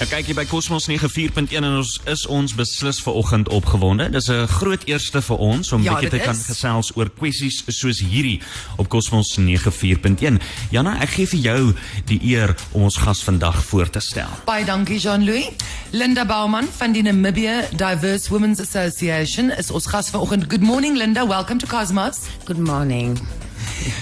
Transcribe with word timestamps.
Nou 0.00 0.08
kyk 0.08 0.30
jy 0.30 0.34
by 0.38 0.46
Cosmos 0.48 0.86
94.1 0.88 1.58
en 1.60 1.74
ons 1.76 1.90
is 2.08 2.22
ons 2.32 2.52
beslis 2.56 3.02
ver 3.04 3.18
oggend 3.20 3.50
opgewonde. 3.52 4.06
Dis 4.14 4.30
'n 4.32 4.46
groot 4.48 4.80
eerste 4.88 5.20
vir 5.20 5.36
ons 5.36 5.72
om 5.72 5.82
Ja, 5.82 5.92
bietjie 5.92 6.08
te 6.08 6.16
dit 6.16 6.24
kan 6.24 6.34
is. 6.34 6.46
gesels 6.46 6.90
oor 6.96 7.10
kwessies 7.10 7.62
soos 7.68 8.00
hierdie 8.00 8.40
op 8.78 8.88
Cosmos 8.88 9.36
94.1. 9.36 10.40
Jana, 10.70 10.96
ek 11.02 11.08
gee 11.10 11.26
vir 11.26 11.40
jou 11.40 11.74
die 12.06 12.20
eer 12.22 12.56
om 12.72 12.82
ons 12.82 12.96
gas 12.96 13.22
vandag 13.22 13.62
voor 13.64 13.90
te 13.90 14.00
stel. 14.00 14.28
Baie 14.46 14.64
dankie 14.64 14.98
Jean-Louis. 14.98 15.50
Linda 15.90 16.24
Bauman 16.24 16.66
van 16.78 16.92
die 16.92 17.02
Namibia 17.02 17.68
Diverse 17.76 18.30
Women's 18.30 18.60
Association 18.60 19.50
is 19.50 19.70
ons 19.70 19.86
gas 19.86 20.08
vanoggend. 20.10 20.48
Good 20.48 20.62
morning 20.62 20.96
Linda, 20.96 21.26
welcome 21.26 21.58
to 21.58 21.66
Cosmos. 21.66 22.20
Good 22.46 22.58
morning. 22.58 23.18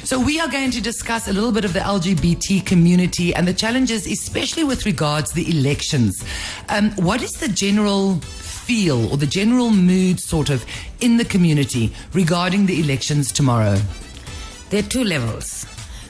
So 0.05 0.19
we 0.21 0.41
are 0.41 0.49
going 0.49 0.71
to 0.73 0.81
discuss 0.81 1.29
a 1.29 1.33
little 1.33 1.53
bit 1.53 1.65
of 1.65 1.73
the 1.73 1.81
LGBT 1.81 2.65
community 2.65 3.35
and 3.35 3.47
the 3.47 3.55
challenges 3.55 4.07
especially 4.07 4.65
with 4.65 4.87
regards 4.87 5.31
to 5.31 5.37
the 5.37 5.59
elections. 5.59 6.25
Um, 6.69 6.91
what 6.93 7.23
is 7.23 7.33
the 7.33 7.49
general 7.49 8.17
feel 8.17 9.11
or 9.11 9.17
the 9.17 9.27
general 9.27 9.71
mood 9.71 10.21
sort 10.21 10.51
of 10.51 10.65
in 11.01 11.17
the 11.17 11.25
community 11.25 11.93
regarding 12.13 12.67
the 12.67 12.81
elections 12.81 13.33
tomorrow? 13.33 13.79
There 14.71 14.81
are 14.81 14.87
two 14.87 15.05
levels. 15.05 15.67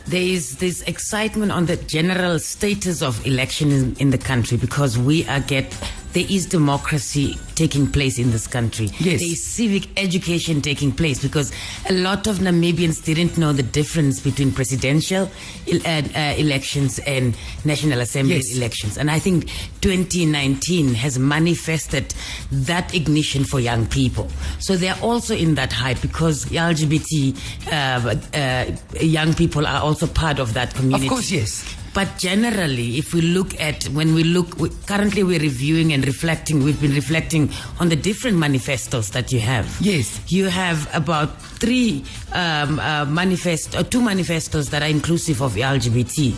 There 0.07 0.23
is 0.23 0.57
this 0.57 0.83
excitement 0.83 1.53
on 1.53 1.67
the 1.67 1.77
general 1.77 2.39
status 2.39 3.03
of 3.03 3.25
election 3.27 3.71
in, 3.71 3.95
in 3.97 4.11
the 4.11 4.19
country 4.19 4.57
because 4.57 4.97
we 4.97 5.27
are 5.29 5.41
get 5.41 5.71
there 6.13 6.27
is 6.29 6.47
democracy 6.47 7.39
taking 7.55 7.87
place 7.91 8.19
in 8.19 8.31
this 8.31 8.47
country. 8.47 8.87
Yes. 8.99 9.21
There 9.21 9.31
is 9.31 9.45
civic 9.45 9.89
education 9.99 10.61
taking 10.63 10.93
place 10.93 11.21
because 11.21 11.53
a 11.91 11.93
lot 11.93 12.27
of 12.27 12.39
Namibians 12.39 13.05
didn't 13.05 13.37
know 13.37 13.53
the 13.53 13.63
difference 13.65 14.21
between 14.21 14.53
presidential 14.53 15.29
uh, 15.69 15.89
uh, 15.89 16.35
elections 16.39 16.99
and 17.01 17.37
National 17.65 18.01
Assembly 18.01 18.37
Yes. 18.37 18.57
elections. 18.57 18.97
And 18.97 19.11
I 19.11 19.19
think 19.19 19.49
2019 19.81 20.95
has 20.95 21.19
manifested 21.19 22.15
that 22.53 22.95
ignition 22.95 23.45
for 23.45 23.61
young 23.61 23.87
people. 23.87 24.29
So 24.61 24.77
they're 24.77 24.99
also 25.03 25.35
in 25.35 25.57
that 25.57 25.73
hype 25.73 26.01
because 26.01 26.45
LGBT 26.47 27.37
uh, 27.73 28.17
uh, 28.39 28.77
young 29.05 29.35
people 29.35 29.67
are 29.67 29.83
also 29.83 30.07
part 30.07 30.39
of 30.39 30.55
that 30.55 30.75
community. 30.75 31.07
Of 31.07 31.11
course, 31.11 31.31
yes. 31.31 31.75
But 31.99 32.17
generally, 32.17 32.97
if 32.97 33.13
we 33.13 33.23
look 33.23 33.59
at 33.59 33.83
when 33.87 34.15
we 34.15 34.23
look, 34.23 34.57
we, 34.61 34.69
currently 34.87 35.25
we're 35.25 35.41
reviewing 35.41 35.93
and 35.93 36.07
reflecting. 36.07 36.63
We've 36.63 36.81
been 36.81 36.95
reflecting 36.95 37.51
on 37.81 37.89
the 37.89 37.97
different 37.97 38.39
manifestos 38.39 39.11
that 39.11 39.33
you 39.33 39.41
have. 39.41 39.67
Yes. 39.81 40.21
you 40.31 40.45
have 40.45 40.89
about 40.95 41.43
three 41.59 42.05
um, 42.35 42.79
uh, 42.79 43.05
manifest 43.07 43.75
or 43.75 43.83
two 43.83 44.01
manifestos 44.01 44.69
that 44.69 44.81
are 44.81 44.89
inclusive 44.89 45.43
of 45.43 45.55
LGBT, 45.55 46.37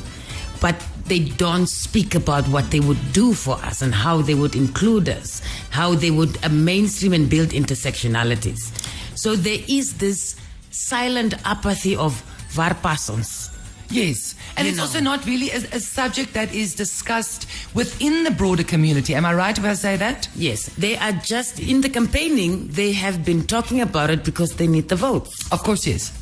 but 0.62 0.83
they 1.05 1.19
don't 1.19 1.66
speak 1.66 2.14
about 2.14 2.48
what 2.48 2.70
they 2.70 2.81
would 2.81 3.12
do 3.12 3.34
for 3.34 3.56
us 3.56 3.83
and 3.83 3.94
how 3.94 4.22
they 4.22 4.34
would 4.34 4.56
include 4.56 5.11
us, 5.11 5.42
how 5.69 5.94
they 5.94 6.11
would 6.11 6.42
uh, 6.42 6.48
mainstream 6.48 7.12
and 7.12 7.28
build 7.28 7.50
intersectionalities. 7.50 8.72
So 9.14 9.36
there 9.36 9.58
is 9.69 9.98
this 9.98 10.36
silent 10.70 11.34
apathy 11.44 11.97
of 11.97 12.22
varpasons. 12.48 13.49
Yes. 13.91 14.34
And 14.56 14.66
You 14.66 14.70
it's 14.70 14.78
know. 14.78 14.84
also 14.84 15.00
not 15.00 15.24
really 15.27 15.50
a, 15.50 15.56
a 15.72 15.80
subject 15.80 16.33
that 16.34 16.55
is 16.55 16.74
discussed 16.74 17.46
within 17.74 18.24
the 18.24 18.30
broader 18.30 18.62
community. 18.64 19.14
Am 19.14 19.24
I 19.24 19.34
right 19.34 19.56
if 19.56 19.64
I 19.64 19.74
say 19.74 19.97
that? 19.97 20.28
Yes, 20.36 20.66
they 20.78 20.97
are 20.97 21.12
just 21.12 21.58
in 21.60 21.80
the 21.80 21.88
campaigning, 21.88 22.69
they 22.69 22.92
have 22.92 23.24
been 23.24 23.47
talking 23.47 23.80
about 23.80 24.10
it 24.10 24.24
because 24.24 24.56
they 24.56 24.66
need 24.66 24.88
the 24.88 24.97
votes. 24.97 25.50
Of 25.52 25.62
course, 25.62 25.86
yes. 25.86 26.12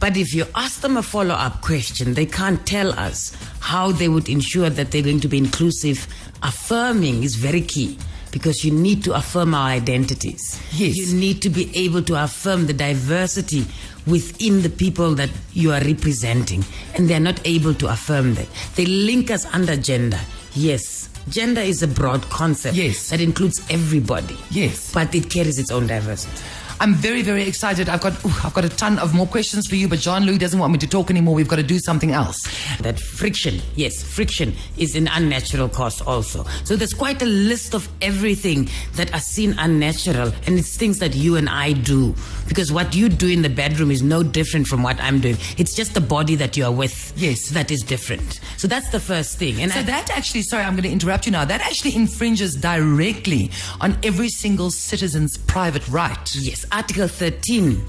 But 0.00 0.16
if 0.16 0.34
you 0.34 0.44
ask 0.54 0.80
them 0.82 0.96
a 0.98 1.02
follow 1.02 1.34
up 1.34 1.62
question, 1.62 2.12
they 2.14 2.26
can't 2.26 2.66
tell 2.66 2.92
us 2.98 3.34
how 3.60 3.90
they 3.92 4.08
would 4.08 4.28
ensure 4.28 4.68
that 4.68 4.90
they're 4.90 5.02
going 5.02 5.20
to 5.20 5.28
be 5.28 5.38
inclusive. 5.38 6.06
Affirming 6.42 7.22
is 7.22 7.36
very 7.36 7.62
key 7.62 7.96
because 8.30 8.64
you 8.64 8.70
need 8.72 9.02
to 9.04 9.14
affirm 9.14 9.54
our 9.54 9.68
identities. 9.68 10.60
Yes. 10.72 10.96
You 10.96 11.16
need 11.18 11.40
to 11.42 11.48
be 11.48 11.74
able 11.74 12.02
to 12.02 12.22
affirm 12.22 12.66
the 12.66 12.74
diversity 12.74 13.64
within 14.06 14.62
the 14.62 14.68
people 14.70 15.14
that 15.14 15.30
you 15.52 15.72
are 15.72 15.80
representing. 15.80 16.64
And 16.94 17.08
they're 17.08 17.20
not 17.20 17.40
able 17.46 17.74
to 17.74 17.88
affirm 17.88 18.34
that. 18.34 18.46
They 18.76 18.86
link 18.86 19.30
us 19.30 19.46
under 19.54 19.76
gender. 19.76 20.20
Yes. 20.54 21.08
Gender 21.28 21.62
is 21.62 21.82
a 21.82 21.88
broad 21.88 22.22
concept 22.28 22.76
Yes. 22.76 23.08
that 23.08 23.20
includes 23.20 23.62
everybody. 23.70 24.36
Yes. 24.50 24.92
But 24.92 25.14
it 25.14 25.30
carries 25.30 25.58
its 25.58 25.70
own 25.70 25.86
diversity. 25.86 26.42
I'm 26.84 26.92
very, 26.92 27.22
very 27.22 27.44
excited. 27.48 27.88
I've 27.88 28.02
got, 28.02 28.12
ooh, 28.26 28.32
I've 28.44 28.52
got 28.52 28.66
a 28.66 28.68
ton 28.68 28.98
of 28.98 29.14
more 29.14 29.26
questions 29.26 29.66
for 29.66 29.74
you, 29.74 29.88
but 29.88 30.00
Jean-Louis 30.00 30.36
doesn't 30.36 30.60
want 30.60 30.70
me 30.70 30.78
to 30.80 30.86
talk 30.86 31.08
anymore. 31.08 31.34
We've 31.34 31.48
got 31.48 31.56
to 31.56 31.62
do 31.62 31.78
something 31.78 32.12
else. 32.12 32.38
That 32.80 33.00
friction, 33.00 33.62
yes, 33.74 34.02
friction 34.02 34.52
is 34.76 34.94
an 34.94 35.08
unnatural 35.08 35.70
cause 35.70 36.02
also. 36.02 36.44
So 36.64 36.76
there's 36.76 36.92
quite 36.92 37.22
a 37.22 37.24
list 37.24 37.74
of 37.74 37.88
everything 38.02 38.68
that 38.96 39.14
are 39.14 39.20
seen 39.20 39.54
unnatural, 39.58 40.30
and 40.46 40.58
it's 40.58 40.76
things 40.76 40.98
that 40.98 41.14
you 41.14 41.36
and 41.36 41.48
I 41.48 41.72
do. 41.72 42.14
Because 42.48 42.70
what 42.70 42.94
you 42.94 43.08
do 43.08 43.28
in 43.28 43.40
the 43.40 43.48
bedroom 43.48 43.90
is 43.90 44.02
no 44.02 44.22
different 44.22 44.66
from 44.66 44.82
what 44.82 45.00
I'm 45.00 45.20
doing. 45.20 45.38
It's 45.56 45.74
just 45.74 45.94
the 45.94 46.02
body 46.02 46.34
that 46.34 46.54
you 46.54 46.66
are 46.66 46.72
with 46.72 47.14
Yes. 47.16 47.48
that 47.48 47.70
is 47.70 47.82
different. 47.82 48.40
So 48.58 48.68
that's 48.68 48.90
the 48.90 49.00
first 49.00 49.38
thing. 49.38 49.62
And 49.62 49.72
So 49.72 49.78
I, 49.80 49.84
that 49.84 50.10
actually, 50.10 50.42
sorry, 50.42 50.64
I'm 50.64 50.74
going 50.74 50.82
to 50.82 50.90
interrupt 50.92 51.24
you 51.24 51.32
now. 51.32 51.46
That 51.46 51.62
actually 51.62 51.96
infringes 51.96 52.54
directly 52.54 53.50
on 53.80 53.96
every 54.02 54.28
single 54.28 54.70
citizen's 54.70 55.38
private 55.38 55.88
right. 55.88 56.34
Yes, 56.34 56.66
Article 56.74 57.06
13 57.06 57.80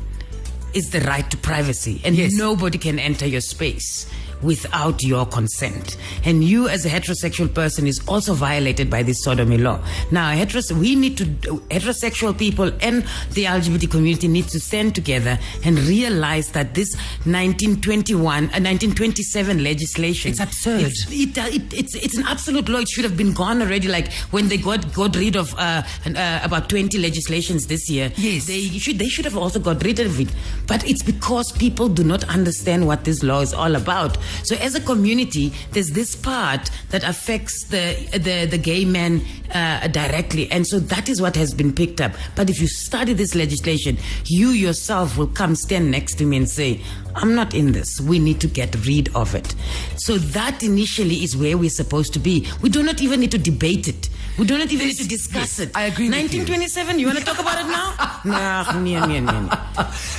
is 0.75 0.91
the 0.91 1.00
right 1.01 1.28
to 1.31 1.38
privacy, 1.38 2.00
and 2.06 2.16
Yes. 2.16 2.34
nobody 2.34 2.78
can 2.78 3.00
enter 3.00 3.25
your 3.25 3.41
space 3.41 4.06
without 4.41 5.03
your 5.03 5.25
consent. 5.25 5.97
And 6.23 6.44
you, 6.44 6.68
as 6.68 6.85
a 6.85 6.90
heterosexual 6.90 7.53
person, 7.53 7.88
is 7.88 8.01
also 8.07 8.34
violated 8.34 8.90
by 8.90 9.03
this 9.03 9.23
sodomy 9.23 9.57
law. 9.57 9.79
Now, 10.12 10.34
heteros- 10.34 10.72
we 10.72 10.96
need 10.96 11.18
to, 11.18 11.25
heterosexual 11.25 12.38
people 12.38 12.72
and 12.81 13.03
the 13.31 13.46
LGBT 13.46 13.90
community 13.90 14.28
need 14.28 14.47
to 14.50 14.59
stand 14.59 14.96
together 14.96 15.40
and 15.63 15.79
realize 15.79 16.51
that 16.51 16.73
this 16.73 16.96
1921, 17.25 18.46
uh, 18.46 18.59
1927 18.62 19.63
legislation. 19.63 20.31
It's 20.31 20.40
absurd. 20.40 20.81
It's, 20.81 21.06
it, 21.09 21.38
uh, 21.38 21.47
it, 21.47 21.73
it's, 21.73 21.96
it's 21.96 22.17
an 22.17 22.25
absolute 22.28 22.69
law. 22.69 22.79
It 22.79 22.90
should 22.90 23.03
have 23.03 23.17
been 23.17 23.34
gone 23.34 23.62
already. 23.62 23.88
Like 23.88 24.12
when 24.31 24.47
they 24.47 24.57
got 24.57 24.94
got 24.94 25.16
rid 25.16 25.35
of 25.35 25.53
uh, 25.56 25.84
uh, 26.06 26.40
about 26.44 26.69
twenty 26.69 26.97
legislations 26.97 27.67
this 27.67 27.90
year. 27.90 28.12
Yes. 28.16 28.47
they 28.47 28.67
should 28.67 29.00
they 29.00 29.07
should 29.07 29.25
have 29.25 29.38
also 29.38 29.59
got 29.59 29.84
rid 29.84 30.00
of 30.00 30.19
it. 30.19 30.29
But 30.67 30.88
it's 30.88 31.03
because 31.03 31.52
people 31.52 31.88
do 31.90 32.03
not 32.03 32.23
understand 32.25 32.88
what 32.88 33.03
this 33.03 33.23
law 33.23 33.41
is 33.41 33.53
all 33.53 33.75
about. 33.75 34.17
So 34.44 34.56
as 34.56 34.75
a 34.75 34.81
community, 34.81 35.53
there's 35.72 35.91
this 35.91 36.16
part 36.16 36.69
that 36.90 37.03
affects 37.03 37.66
the 37.66 37.96
the, 38.12 38.46
the 38.46 38.58
gay 38.58 38.86
men 38.86 39.24
uh, 39.53 39.88
directly, 39.88 40.52
and 40.52 40.66
so 40.66 40.80
that 40.80 41.09
is 41.09 41.22
what 41.22 41.36
has 41.36 41.53
been 41.53 41.74
picked 41.74 42.02
up. 42.02 42.13
But 42.35 42.50
if 42.50 42.62
you 42.62 42.68
study 42.68 43.14
this 43.14 43.35
legislation, 43.35 43.97
you 44.25 44.50
yourself 44.50 45.18
will 45.18 45.28
come 45.28 45.56
stand 45.56 45.91
next 45.91 46.16
to 46.16 46.25
me 46.25 46.38
and 46.38 46.50
say, 46.50 46.81
I'm 47.16 47.34
not 47.34 47.53
in 47.53 47.72
this. 47.72 48.02
We 48.02 48.19
need 48.19 48.41
to 48.41 48.47
get 48.47 48.75
rid 48.85 49.14
of 49.16 49.35
it. 49.35 49.56
So 49.97 50.18
that 50.18 50.64
initially 50.64 51.24
is 51.24 51.38
where 51.38 51.58
we're 51.58 51.69
supposed 51.69 52.14
to 52.14 52.19
be. 52.19 52.47
We 52.62 52.69
do 52.69 52.84
not 52.84 53.02
even 53.02 53.22
need 53.22 53.31
to 53.31 53.38
debate 53.38 53.88
it. 53.88 54.09
We 54.38 54.46
do 54.46 54.58
not 54.58 54.72
even 54.72 54.88
need 54.88 54.97
to 54.97 55.08
discuss 55.08 55.59
yes, 55.59 55.59
it. 55.59 55.72
I 55.75 55.84
agree 55.84 56.09
with 56.09 56.34
you. 56.34 56.41
1927, 56.41 57.00
you, 57.00 57.08
want 57.08 57.19
to 57.19 57.25
talk 57.25 57.40
about 57.40 57.64
it 57.64 57.69
now? 57.69 58.19
nah, 58.25 58.80
nee, 58.80 59.00
nee. 59.00 59.50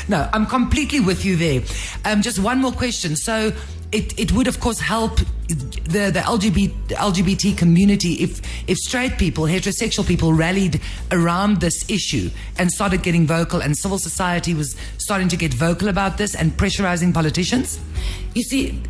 No, 0.09 0.29
I'm 0.33 0.47
completely 0.47 1.01
with 1.01 1.25
you 1.25 1.37
there. 1.37 1.63
Um, 2.07 2.23
just 2.23 2.39
one 2.39 2.61
more 2.61 2.73
question. 2.73 3.15
So 3.15 3.53
it, 3.97 4.19
it 4.19 4.33
would, 4.33 4.47
of 4.47 4.61
course, 4.61 4.79
help 4.79 5.19
the, 5.49 6.11
the 6.11 6.21
LGBT, 6.21 6.71
LGBT 6.89 7.57
community 7.57 8.15
if, 8.15 8.41
if 8.69 8.77
straight 8.77 9.17
people, 9.17 9.45
heterosexual 9.45 10.07
people 10.07 10.33
rallied 10.35 10.81
around 11.13 11.61
this 11.61 11.89
issue 11.89 12.31
and 12.59 12.71
started 12.71 13.03
getting 13.03 13.27
vocal 13.27 13.63
and 13.63 13.77
civil 13.77 13.99
society 13.99 14.53
was 14.53 14.77
starting 14.99 15.29
to 15.29 15.37
get 15.37 15.55
vocal 15.55 15.89
about 15.89 16.19
this 16.19 16.35
and 16.35 16.53
pressurizing 16.53 17.15
politicians? 17.15 17.81
You 18.35 18.43
see, 18.43 18.83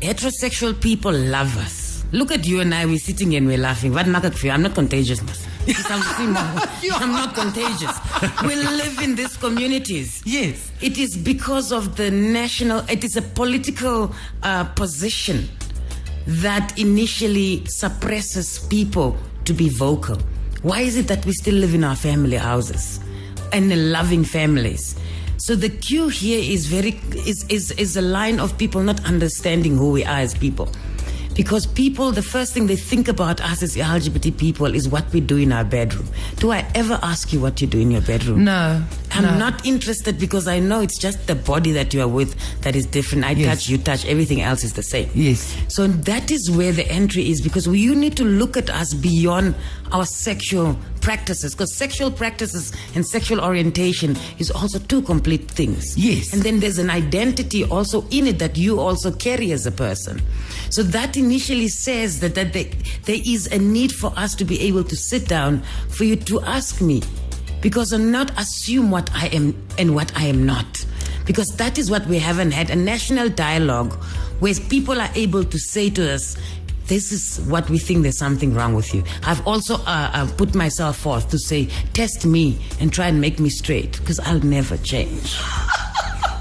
heterosexual 0.00 0.80
people 0.80 1.12
love 1.12 1.56
us. 1.58 2.04
Look 2.12 2.30
at 2.30 2.46
you 2.46 2.60
and 2.60 2.72
I, 2.72 2.86
we're 2.86 2.98
sitting 2.98 3.34
and 3.34 3.46
we're 3.46 3.58
laughing. 3.58 3.92
What? 3.92 4.06
I'm 4.06 4.62
not 4.62 4.74
contagious, 4.74 5.20
I'm 5.68 6.36
I'm 6.94 7.12
not 7.12 7.34
contagious. 7.34 7.96
We 8.42 8.54
live 8.56 9.00
in 9.00 9.14
these 9.14 9.36
communities. 9.36 10.22
Yes. 10.24 10.70
It 10.80 10.98
is 10.98 11.16
because 11.16 11.72
of 11.72 11.96
the 11.96 12.10
national, 12.10 12.80
it 12.88 13.04
is 13.04 13.16
a 13.16 13.22
political 13.22 14.14
uh, 14.42 14.64
position 14.64 15.48
that 16.26 16.78
initially 16.78 17.64
suppresses 17.66 18.58
people 18.68 19.16
to 19.44 19.52
be 19.52 19.68
vocal. 19.68 20.18
Why 20.62 20.80
is 20.80 20.96
it 20.96 21.08
that 21.08 21.24
we 21.24 21.32
still 21.32 21.54
live 21.54 21.74
in 21.74 21.84
our 21.84 21.96
family 21.96 22.36
houses 22.36 23.00
and 23.52 23.72
in 23.72 23.92
loving 23.92 24.24
families? 24.24 24.98
So 25.38 25.54
the 25.54 25.68
cue 25.68 26.08
here 26.08 26.40
is 26.40 26.66
very 26.66 27.00
is, 27.14 27.44
is 27.48 27.70
is 27.72 27.96
a 27.96 28.02
line 28.02 28.40
of 28.40 28.58
people 28.58 28.82
not 28.82 29.04
understanding 29.06 29.76
who 29.76 29.92
we 29.92 30.04
are 30.04 30.18
as 30.18 30.34
people. 30.34 30.68
Because 31.38 31.66
people, 31.66 32.10
the 32.10 32.20
first 32.20 32.52
thing 32.52 32.66
they 32.66 32.74
think 32.74 33.06
about 33.06 33.40
us 33.40 33.62
as 33.62 33.76
LGBT 33.76 34.36
people 34.36 34.74
is 34.74 34.88
what 34.88 35.04
we 35.12 35.20
do 35.20 35.36
in 35.36 35.52
our 35.52 35.62
bedroom. 35.62 36.08
Do 36.38 36.50
I 36.50 36.68
ever 36.74 36.98
ask 37.00 37.32
you 37.32 37.38
what 37.40 37.60
you 37.60 37.68
do 37.68 37.78
in 37.78 37.92
your 37.92 38.00
bedroom? 38.00 38.42
No. 38.42 38.82
I'm 39.12 39.22
No. 39.22 39.38
not 39.38 39.64
interested 39.64 40.18
because 40.18 40.48
I 40.48 40.58
know 40.58 40.80
it's 40.80 40.98
just 40.98 41.28
the 41.28 41.36
body 41.36 41.70
that 41.70 41.94
you 41.94 42.00
are 42.02 42.08
with 42.08 42.34
that 42.62 42.74
is 42.74 42.86
different. 42.86 43.24
I 43.24 43.30
Yes. 43.30 43.46
touch, 43.46 43.68
you 43.68 43.78
touch, 43.78 44.04
everything 44.06 44.40
else 44.40 44.64
is 44.64 44.72
the 44.72 44.82
same. 44.82 45.10
Yes. 45.14 45.54
So 45.68 45.86
that 45.86 46.32
is 46.32 46.50
where 46.50 46.72
the 46.72 46.86
entry 46.90 47.30
is 47.30 47.40
because 47.40 47.68
we, 47.68 47.78
you 47.78 47.94
need 47.94 48.16
to 48.16 48.24
look 48.24 48.56
at 48.56 48.68
us 48.68 48.92
beyond 48.92 49.54
our 49.92 50.06
sexual 50.06 50.76
practices 51.08 51.54
because 51.54 51.74
sexual 51.74 52.10
practices 52.10 52.70
and 52.94 53.06
sexual 53.06 53.40
orientation 53.40 54.14
is 54.38 54.50
also 54.50 54.78
two 54.78 55.00
complete 55.00 55.50
things. 55.50 55.96
Yes. 55.96 56.34
And 56.34 56.42
then 56.42 56.60
there's 56.60 56.76
an 56.76 56.90
identity 56.90 57.64
also 57.64 58.04
in 58.10 58.26
it 58.26 58.38
that 58.40 58.58
you 58.58 58.78
also 58.78 59.10
carry 59.10 59.50
as 59.52 59.64
a 59.64 59.70
person. 59.72 60.20
So 60.68 60.82
that 60.82 61.16
initially 61.16 61.68
says 61.68 62.20
that, 62.20 62.34
that 62.34 62.52
there, 62.52 62.66
there 63.04 63.22
is 63.24 63.46
a 63.46 63.58
need 63.58 63.90
for 63.90 64.12
us 64.18 64.34
to 64.34 64.44
be 64.44 64.60
able 64.60 64.84
to 64.84 64.96
sit 64.96 65.26
down 65.26 65.62
for 65.88 66.04
you 66.04 66.14
to 66.14 66.42
ask 66.42 66.82
me 66.82 67.00
because 67.62 67.94
and 67.94 68.12
not 68.12 68.30
assume 68.38 68.90
what 68.90 69.10
I 69.14 69.28
am 69.28 69.56
and 69.78 69.94
what 69.94 70.12
I 70.14 70.26
am 70.26 70.44
not. 70.44 70.84
Because 71.24 71.48
that 71.56 71.78
is 71.78 71.90
what 71.90 72.04
we 72.06 72.18
haven't 72.18 72.50
had 72.50 72.68
a 72.68 72.76
national 72.76 73.30
dialogue 73.30 73.94
where 74.40 74.52
people 74.68 75.00
are 75.00 75.10
able 75.14 75.44
to 75.44 75.58
say 75.58 75.88
to 75.88 76.12
us, 76.12 76.36
this 76.88 77.12
is 77.12 77.40
what 77.46 77.68
we 77.70 77.78
think 77.78 78.02
there's 78.02 78.18
something 78.18 78.54
wrong 78.54 78.74
with 78.74 78.92
you. 78.94 79.04
I've 79.22 79.46
also 79.46 79.76
uh, 79.76 80.10
uh, 80.12 80.28
put 80.36 80.54
myself 80.54 80.96
forth 80.96 81.30
to 81.30 81.38
say, 81.38 81.68
test 81.92 82.26
me 82.26 82.58
and 82.80 82.92
try 82.92 83.06
and 83.06 83.20
make 83.20 83.38
me 83.38 83.50
straight 83.50 83.98
because 84.00 84.18
I'll 84.20 84.40
never 84.40 84.76
change. 84.78 85.38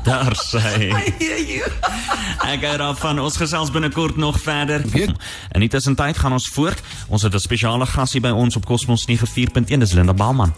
Daar 0.07 0.35
sê. 0.35 0.91
I 0.95 1.11
hear 1.19 1.37
you. 1.37 1.65
Ek 2.53 2.63
hou 2.63 2.77
daarvan. 2.79 3.19
Ons 3.19 3.35
gesels 3.35 3.71
binnekort 3.75 4.15
nog 4.15 4.37
verder. 4.39 4.85
In 4.95 5.59
die 5.59 5.67
tussentyd 5.67 6.15
gaan 6.15 6.31
ons 6.37 6.47
voort. 6.55 6.79
Ons 7.11 7.27
het 7.27 7.35
'n 7.35 7.43
spesiale 7.43 7.85
gas 7.85 8.15
hier 8.15 8.23
by 8.23 8.31
ons 8.31 8.55
op 8.55 8.65
Cosmos 8.65 9.03
94.1. 9.03 9.79
Dis 9.83 9.91
Linda 9.91 10.13
Bauman. 10.13 10.53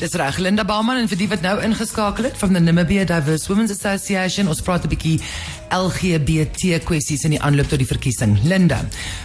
Dis 0.00 0.14
reg, 0.16 0.38
Linda 0.38 0.64
Baumann 0.64 0.96
en 0.96 1.08
vir 1.10 1.18
die 1.20 1.26
wat 1.28 1.42
nou 1.44 1.58
ingeskakel 1.60 2.24
het 2.30 2.38
van 2.40 2.54
the 2.56 2.60
Namibia 2.64 3.02
Diverse 3.04 3.50
Women's 3.50 3.74
Association, 3.74 4.48
ons 4.48 4.62
praat 4.64 4.86
'n 4.86 4.88
bietjie 4.88 5.20
LGBT 5.68 6.80
kwessies 6.88 7.24
in 7.28 7.36
die 7.36 7.40
aanloop 7.40 7.68
tot 7.68 7.78
die 7.78 7.86
verkiesing. 7.86 8.38
Linda, 8.42 8.80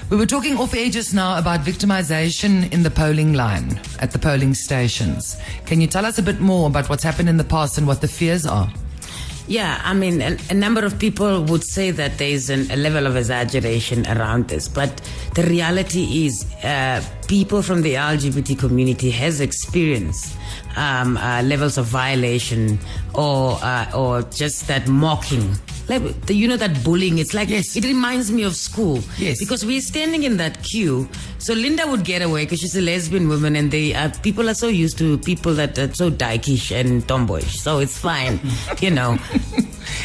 we 0.10 0.18
were 0.18 0.28
talking 0.28 0.58
off 0.60 0.76
ages 0.76 1.14
now 1.14 1.38
about 1.38 1.64
victimization 1.64 2.70
in 2.74 2.84
the 2.84 2.92
polling 2.92 3.34
line 3.36 3.80
at 4.02 4.12
the 4.12 4.20
polling 4.20 4.54
stations. 4.54 5.38
Can 5.66 5.80
you 5.80 5.88
tell 5.88 6.06
us 6.06 6.18
a 6.18 6.22
bit 6.22 6.42
more 6.42 6.68
about 6.68 6.90
what's 6.90 7.06
happened 7.06 7.30
in 7.30 7.38
the 7.38 7.48
past 7.48 7.78
and 7.78 7.88
what 7.88 8.02
the 8.02 8.10
fears 8.10 8.46
are? 8.46 8.68
Yeah, 9.48 9.80
I 9.84 9.94
mean, 9.94 10.22
a, 10.22 10.38
a 10.50 10.54
number 10.56 10.84
of 10.84 10.98
people 10.98 11.44
would 11.44 11.64
say 11.64 11.92
that 11.92 12.18
there 12.18 12.30
is 12.30 12.50
an, 12.50 12.70
a 12.72 12.76
level 12.76 13.06
of 13.06 13.16
exaggeration 13.16 14.06
around 14.08 14.48
this, 14.48 14.68
but 14.68 15.02
the 15.36 15.44
reality 15.44 16.26
is, 16.26 16.52
uh, 16.64 17.04
people 17.28 17.62
from 17.62 17.82
the 17.82 17.94
LGBT 17.94 18.58
community 18.58 19.12
has 19.12 19.42
experienced 19.42 20.36
um, 20.76 21.18
uh, 21.18 21.42
levels 21.44 21.78
of 21.78 21.86
violation 21.86 22.80
or 23.14 23.58
uh, 23.62 23.90
or 23.94 24.24
just 24.24 24.68
that 24.68 24.88
mocking. 24.88 25.56
Like, 25.88 26.26
the- 26.26 26.34
you 26.36 26.48
know 26.48 26.58
that 26.58 26.84
bullying. 26.84 27.20
It's 27.20 27.34
like 27.34 27.50
Yes. 27.50 27.76
it 27.76 27.86
reminds 27.86 28.32
me 28.32 28.44
of 28.44 28.56
school. 28.56 29.04
Yes. 29.18 29.40
because 29.40 29.66
we're 29.66 29.82
standing 29.82 30.24
in 30.24 30.38
that 30.38 30.64
queue. 30.64 31.08
So 31.38 31.54
Linda 31.54 31.86
would 31.88 32.04
get 32.04 32.22
away 32.24 32.46
because 32.46 32.60
she's 32.62 32.76
a 32.76 32.82
lesbian 32.82 33.28
woman, 33.30 33.56
and 33.56 33.70
they 33.70 33.94
uh, 33.94 34.10
people 34.24 34.50
are 34.50 34.56
so 34.56 34.68
used 34.68 34.98
to 34.98 35.18
people 35.20 35.54
that 35.56 35.78
are 35.78 35.94
so 35.94 36.10
dykish 36.10 36.72
and 36.76 37.08
tomboyish. 37.08 37.58
So 37.60 37.80
it's 37.80 37.98
fine, 37.98 38.40
you 38.82 38.90
know. 38.90 39.20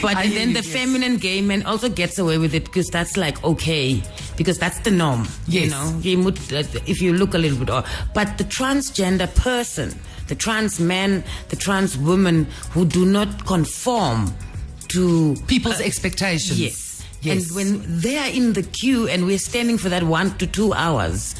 But 0.02 0.16
I 0.16 0.28
then 0.28 0.52
the 0.52 0.60
yes. 0.60 0.68
feminine 0.72 1.16
gay 1.16 1.40
man 1.40 1.62
also 1.64 1.88
gets 1.88 2.18
away 2.18 2.36
with 2.36 2.54
it 2.54 2.64
because 2.64 2.88
that's 2.88 3.16
like 3.16 3.42
okay, 3.42 4.02
because 4.36 4.58
that's 4.58 4.80
the 4.80 4.90
norm. 4.90 5.26
You 5.48 5.70
know, 5.70 5.98
you 6.02 6.22
would, 6.22 6.38
uh, 6.52 6.62
if 6.86 7.00
you 7.00 7.14
look 7.14 7.32
a 7.34 7.38
little 7.38 7.58
bit 7.58 7.70
odd. 7.70 7.86
But 8.14 8.36
the 8.36 8.44
transgender 8.44 9.34
person, 9.34 9.98
the 10.28 10.34
trans 10.34 10.78
man, 10.78 11.24
the 11.48 11.56
trans 11.56 11.96
woman 11.96 12.46
who 12.72 12.84
do 12.84 13.06
not 13.06 13.46
conform 13.46 14.34
to 14.90 15.34
People's 15.46 15.80
uh, 15.80 15.84
expectations. 15.84 16.58
Yes. 16.60 16.86
Yes. 17.22 17.48
And 17.48 17.56
when 17.56 18.00
they 18.00 18.16
are 18.16 18.28
in 18.30 18.54
the 18.54 18.62
queue 18.62 19.06
and 19.08 19.26
we're 19.26 19.38
standing 19.38 19.76
for 19.78 19.88
that 19.90 20.02
one 20.04 20.36
to 20.38 20.46
two 20.46 20.72
hours, 20.72 21.34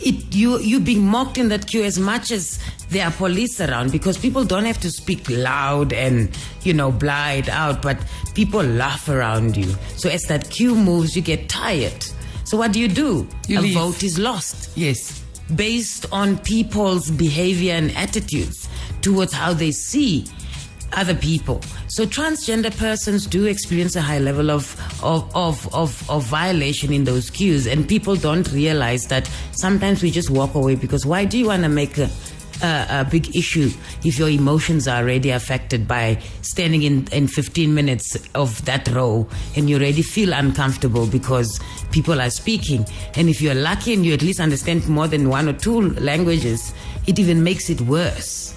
it 0.00 0.34
you 0.34 0.58
you 0.60 0.80
being 0.80 1.04
mocked 1.06 1.36
in 1.38 1.48
that 1.48 1.66
queue 1.66 1.82
as 1.84 1.98
much 1.98 2.30
as 2.30 2.58
there 2.90 3.04
are 3.06 3.10
police 3.10 3.60
around 3.60 3.92
because 3.92 4.16
people 4.16 4.44
don't 4.44 4.64
have 4.64 4.80
to 4.80 4.90
speak 4.90 5.28
loud 5.28 5.92
and 5.92 6.30
you 6.62 6.72
know 6.72 6.90
blah 6.92 7.30
it 7.30 7.48
out, 7.48 7.82
but 7.82 7.98
people 8.34 8.62
laugh 8.62 9.08
around 9.08 9.56
you. 9.56 9.74
So 9.96 10.08
as 10.08 10.22
that 10.24 10.48
queue 10.50 10.74
moves, 10.74 11.14
you 11.16 11.22
get 11.22 11.48
tired. 11.50 12.04
So 12.44 12.56
what 12.56 12.72
do 12.72 12.80
you 12.80 12.88
do? 12.88 13.26
You 13.48 13.58
A 13.58 13.60
leave. 13.60 13.74
vote 13.74 14.02
is 14.02 14.18
lost 14.18 14.70
Yes. 14.76 15.22
based 15.54 16.06
on 16.12 16.38
people's 16.38 17.10
behavior 17.10 17.74
and 17.74 17.90
attitudes 17.96 18.68
towards 19.02 19.32
how 19.32 19.52
they 19.52 19.72
see 19.72 20.24
other 20.96 21.14
people. 21.14 21.60
So 21.88 22.06
transgender 22.06 22.76
persons 22.76 23.26
do 23.26 23.44
experience 23.44 23.94
a 23.96 24.00
high 24.00 24.18
level 24.18 24.50
of 24.50 24.74
of, 25.02 25.34
of, 25.36 25.74
of, 25.74 26.10
of 26.10 26.24
violation 26.24 26.92
in 26.92 27.04
those 27.04 27.30
queues 27.30 27.66
and 27.66 27.86
people 27.86 28.16
don't 28.16 28.50
realize 28.52 29.04
that 29.04 29.30
sometimes 29.52 30.02
we 30.02 30.10
just 30.10 30.30
walk 30.30 30.54
away 30.54 30.74
because 30.74 31.06
why 31.06 31.24
do 31.24 31.38
you 31.38 31.46
want 31.46 31.62
to 31.62 31.68
make 31.68 31.98
a 31.98 32.08
a, 32.62 32.86
a 33.00 33.08
big 33.10 33.34
issue 33.36 33.70
if 34.04 34.18
your 34.18 34.28
emotions 34.28 34.88
are 34.88 35.02
already 35.02 35.30
affected 35.30 35.86
by 35.86 36.18
standing 36.42 36.82
in, 36.82 37.06
in 37.12 37.28
15 37.28 37.74
minutes 37.74 38.16
of 38.34 38.64
that 38.64 38.88
row 38.88 39.26
and 39.56 39.68
you 39.68 39.76
already 39.76 40.02
feel 40.02 40.32
uncomfortable 40.32 41.06
because 41.06 41.60
people 41.90 42.20
are 42.20 42.30
speaking. 42.30 42.86
And 43.14 43.28
if 43.28 43.40
you're 43.42 43.54
lucky 43.54 43.92
and 43.92 44.04
you 44.04 44.14
at 44.14 44.22
least 44.22 44.40
understand 44.40 44.88
more 44.88 45.08
than 45.08 45.28
one 45.28 45.48
or 45.48 45.52
two 45.52 45.90
languages, 45.94 46.72
it 47.06 47.18
even 47.18 47.42
makes 47.42 47.68
it 47.70 47.80
worse. 47.82 48.54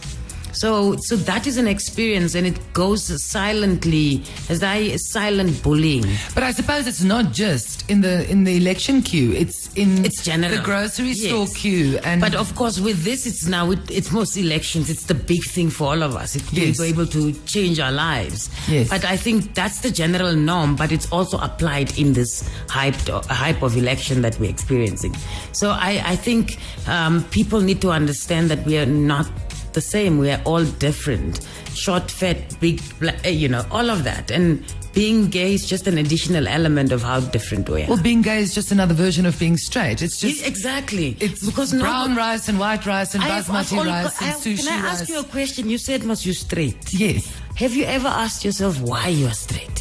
So, 0.59 0.95
so 1.07 1.15
that 1.15 1.47
is 1.47 1.55
an 1.57 1.67
experience, 1.67 2.35
and 2.35 2.45
it 2.45 2.57
goes 2.73 3.01
silently 3.31 4.23
as 4.49 4.61
I 4.61 4.95
silent 4.97 5.63
bullying. 5.63 6.03
But 6.35 6.43
I 6.43 6.51
suppose 6.51 6.85
it's 6.85 7.01
not 7.03 7.31
just 7.31 7.89
in 7.89 8.01
the 8.01 8.29
in 8.29 8.43
the 8.43 8.57
election 8.57 9.01
queue. 9.01 9.31
It's 9.31 9.73
in 9.75 10.03
It's 10.05 10.21
general. 10.21 10.57
the 10.57 10.61
grocery 10.61 11.13
store 11.13 11.45
Yes. 11.47 11.55
queue 11.61 11.99
and 12.03 12.19
But 12.19 12.35
of 12.35 12.53
course, 12.55 12.77
with 12.79 13.03
this, 13.03 13.25
it's 13.25 13.45
now 13.47 13.71
it, 13.71 13.79
it's 13.89 14.11
most 14.11 14.35
elections. 14.35 14.89
It's 14.89 15.05
the 15.05 15.13
big 15.31 15.43
thing 15.55 15.69
for 15.69 15.85
all 15.91 16.03
of 16.03 16.15
us. 16.15 16.35
It, 16.35 16.43
Yes. 16.51 16.77
We're 16.79 16.85
able 16.95 17.07
to 17.07 17.31
change 17.45 17.79
our 17.79 17.91
lives. 17.93 18.49
Yes. 18.67 18.89
But 18.89 19.05
I 19.05 19.15
think 19.17 19.53
that's 19.55 19.79
the 19.79 19.91
general 19.91 20.35
norm. 20.35 20.75
But 20.75 20.91
it's 20.91 21.09
also 21.11 21.37
applied 21.37 21.97
in 21.97 22.13
this 22.13 22.43
hype 22.67 22.99
hype 23.43 23.61
of 23.63 23.77
election 23.77 24.21
that 24.23 24.37
we're 24.39 24.49
experiencing. 24.57 25.15
So 25.53 25.69
I 25.71 25.91
I 26.13 26.15
think 26.17 26.57
um, 26.87 27.23
people 27.31 27.61
need 27.61 27.79
to 27.81 27.91
understand 27.91 28.49
that 28.51 28.65
we 28.65 28.77
are 28.77 28.85
not 29.13 29.27
the 29.73 29.81
same. 29.81 30.17
We 30.17 30.31
are 30.31 30.41
all 30.45 30.63
different. 30.63 31.47
Short, 31.73 32.09
fat, 32.09 32.59
big, 32.59 32.81
eh, 33.23 33.29
you 33.29 33.47
know, 33.49 33.65
all 33.71 33.89
of 33.89 34.03
that. 34.03 34.31
And 34.31 34.63
being 34.93 35.27
gay 35.29 35.53
is 35.53 35.67
just 35.67 35.87
an 35.87 35.97
additional 35.97 36.47
element 36.47 36.91
of 36.91 37.03
how 37.03 37.19
different 37.19 37.69
we 37.69 37.83
are. 37.83 37.87
well, 37.87 38.01
being 38.01 38.21
gay 38.21 38.39
is 38.39 38.53
just 38.55 38.71
another 38.71 38.93
version 38.93 39.25
of 39.25 39.37
being 39.39 39.55
straight. 39.55 40.01
It's 40.01 40.19
just 40.19 40.45
exactly. 40.45 41.15
it's 41.19 41.45
because 41.45 41.71
brown 41.73 42.15
now, 42.15 42.17
rice 42.17 42.49
and 42.49 42.59
white 42.59 42.85
rice 42.85 43.13
and 43.13 43.23
basmati 43.23 43.77
I've 43.79 43.85
rice 43.85 44.21
I 44.21 44.25
and 44.29 44.35
sushi 44.35 44.65
Can 44.65 44.83
I 44.83 44.87
ask 44.87 45.01
rice. 45.01 45.09
you 45.09 45.19
a 45.19 45.23
question? 45.23 45.69
You 45.69 45.77
said 45.77 46.03
must 46.03 46.25
you 46.25 46.33
straight. 46.33 46.93
yes. 46.93 47.31
Have 47.55 47.75
you 47.75 47.83
ever 47.85 48.07
asked 48.07 48.43
yourself 48.45 48.81
why 48.81 49.07
you 49.09 49.27
are 49.27 49.33
straight? 49.33 49.78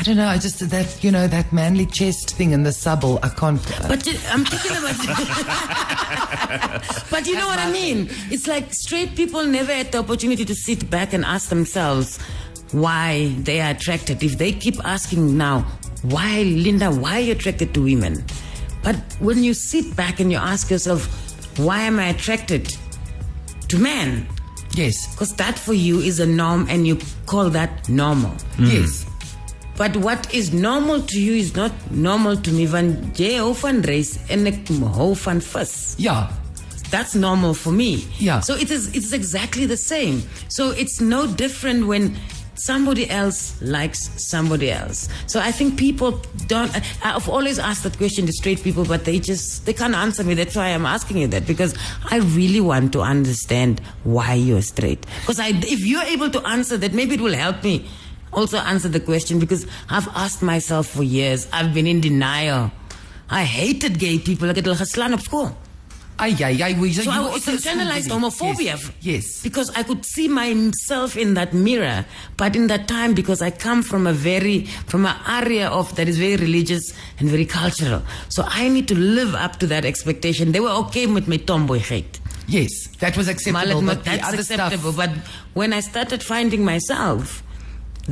I 0.00 0.02
don't 0.02 0.16
know. 0.16 0.28
I 0.28 0.38
just 0.38 0.58
that 0.70 1.04
you 1.04 1.10
know 1.10 1.26
that 1.28 1.52
manly 1.52 1.84
chest 1.84 2.34
thing 2.36 2.54
and 2.54 2.64
the 2.64 2.72
subble. 2.72 3.18
I 3.22 3.28
can't. 3.28 3.60
uh, 3.84 3.88
But 3.88 4.06
you- 4.06 4.18
I'm 4.30 4.46
thinking 4.46 4.78
about. 4.78 4.96
but 7.10 7.26
you 7.26 7.34
know 7.34 7.46
what 7.46 7.58
I 7.58 7.70
mean? 7.70 8.08
It's 8.30 8.46
like 8.46 8.72
straight 8.72 9.14
people 9.14 9.44
never 9.44 9.74
had 9.74 9.92
the 9.92 9.98
opportunity 9.98 10.46
to 10.46 10.54
sit 10.54 10.88
back 10.88 11.12
and 11.12 11.22
ask 11.22 11.50
themselves 11.50 12.18
why 12.72 13.34
they 13.40 13.60
are 13.60 13.72
attracted. 13.72 14.22
If 14.22 14.38
they 14.38 14.52
keep 14.52 14.82
asking 14.86 15.36
now, 15.36 15.66
why, 16.02 16.44
Linda, 16.44 16.90
why 16.90 17.16
are 17.18 17.20
you 17.20 17.32
attracted 17.32 17.74
to 17.74 17.82
women? 17.82 18.24
But 18.82 18.96
when 19.18 19.44
you 19.44 19.52
sit 19.52 19.94
back 19.96 20.18
and 20.18 20.32
you 20.32 20.38
ask 20.38 20.70
yourself, 20.70 21.04
why 21.58 21.82
am 21.82 21.98
I 22.00 22.06
attracted 22.06 22.74
to 23.68 23.78
men? 23.78 24.26
yes. 24.74 25.12
Because 25.14 25.34
that 25.34 25.58
for 25.58 25.74
you 25.74 25.98
is 26.00 26.20
a 26.20 26.26
norm 26.26 26.66
and 26.70 26.86
you 26.86 26.96
call 27.26 27.50
that 27.50 27.86
normal. 27.88 28.34
Yes. 28.58 29.04
But 29.80 29.96
what 29.96 30.34
is 30.34 30.52
normal 30.52 31.00
to 31.00 31.18
you 31.18 31.32
is 31.32 31.56
not 31.56 31.72
normal 31.90 32.36
to 32.36 32.52
me. 32.52 32.66
Van 32.66 32.90
jy 33.16 33.38
hou 33.40 33.54
van 33.56 33.78
race 33.88 34.18
en 34.28 34.44
ek 34.50 34.68
hou 34.68 35.14
van 35.16 35.38
vis. 35.40 35.94
Yeah. 35.96 36.28
That's 36.90 37.14
normal 37.14 37.54
for 37.54 37.72
me. 37.72 38.04
Yeah. 38.18 38.40
So 38.40 38.56
it 38.56 38.70
is 38.70 38.90
it's 38.94 39.14
exactly 39.16 39.64
the 39.64 39.78
same. 39.78 40.20
So 40.48 40.72
it's 40.72 41.00
no 41.00 41.26
different 41.26 41.86
when 41.86 42.12
somebody 42.56 43.08
else 43.08 43.56
likes 43.62 44.10
somebody 44.22 44.70
else. 44.70 45.08
So 45.26 45.40
I 45.40 45.50
think 45.50 45.78
people 45.78 46.20
don't 46.46 46.76
I've 47.02 47.30
always 47.30 47.58
asked 47.58 47.84
that 47.84 47.96
question 47.96 48.26
to 48.26 48.34
straight 48.34 48.62
people 48.62 48.84
but 48.84 49.06
they 49.06 49.18
just 49.18 49.64
they 49.64 49.72
can't 49.72 49.94
answer 49.94 50.22
me. 50.22 50.34
That's 50.34 50.56
why 50.56 50.66
I'm 50.74 50.84
asking 50.84 51.16
you 51.24 51.28
that 51.28 51.46
because 51.46 51.74
I 52.10 52.18
really 52.36 52.60
want 52.60 52.92
to 52.92 53.00
understand 53.00 53.80
why 54.04 54.34
you're 54.34 54.60
straight. 54.60 55.06
Because 55.22 55.40
I 55.40 55.56
if 55.56 55.86
you're 55.86 56.10
able 56.18 56.28
to 56.36 56.46
answer 56.46 56.76
that 56.76 56.92
maybe 56.92 57.14
it 57.14 57.22
will 57.22 57.40
help 57.46 57.64
me 57.64 57.88
also 58.32 58.58
answer 58.58 58.88
the 58.88 59.00
question 59.00 59.38
because 59.38 59.66
I've 59.88 60.08
asked 60.14 60.42
myself 60.42 60.86
for 60.88 61.02
years. 61.02 61.46
I've 61.52 61.72
been 61.74 61.86
in 61.86 62.00
denial. 62.00 62.70
I 63.30 63.44
hated 63.44 63.98
gay 63.98 64.18
people. 64.18 64.48
Ek 64.50 64.56
het 64.56 64.64
hulle 64.66 64.76
geslaan 64.78 65.12
op 65.12 65.20
skool. 65.20 65.50
Ay, 66.20 66.34
ay, 66.44 66.62
ay. 66.62 66.74
we- 66.78 66.92
So 66.92 67.02
you 67.02 67.10
I, 67.10 67.18
were 67.20 67.36
it's 67.36 67.48
also 67.48 67.54
a 67.54 67.58
school 67.58 67.72
internalized 67.80 68.10
homophobia. 68.10 68.74
Yes. 68.76 68.90
yes. 69.00 69.40
Because 69.42 69.70
I 69.74 69.82
could 69.82 70.04
see 70.04 70.28
myself 70.28 71.16
in 71.16 71.32
that 71.34 71.54
mirror, 71.54 72.04
but 72.36 72.54
in 72.56 72.66
that 72.66 72.86
time, 72.88 73.14
because 73.14 73.40
I 73.40 73.50
come 73.50 73.82
from 73.82 74.06
a 74.06 74.12
very, 74.12 74.66
from 74.86 75.06
an 75.06 75.16
area 75.26 75.68
of 75.68 75.94
that 75.96 76.08
is 76.08 76.18
very 76.18 76.36
religious 76.36 76.92
and 77.18 77.30
very 77.30 77.46
cultural. 77.46 78.02
So 78.28 78.44
I 78.46 78.68
need 78.68 78.86
to 78.88 78.94
live 78.98 79.34
up 79.34 79.58
to 79.60 79.66
that 79.68 79.84
expectation. 79.86 80.52
They 80.52 80.60
were 80.60 80.76
okay 80.88 81.06
with 81.06 81.26
my 81.26 81.38
tomboyheid. 81.38 82.04
Yes, 82.48 82.88
that 82.98 83.16
was 83.16 83.28
acceptable. 83.28 83.80
Malet- 83.80 83.86
But 83.86 84.04
the 84.04 84.10
that's 84.10 84.28
other 84.28 84.40
acceptable. 84.40 84.92
stuff, 84.92 84.96
But 84.96 85.10
when 85.54 85.72
I 85.72 85.80
started 85.80 86.22
finding 86.22 86.64
myself, 86.64 87.42